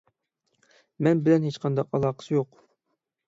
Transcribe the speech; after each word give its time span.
مەن 1.07 1.19
بىلەن 1.27 1.45
ھېچقانداق 1.49 1.93
ئالاقىسى 1.99 2.33
يوق. 2.37 2.61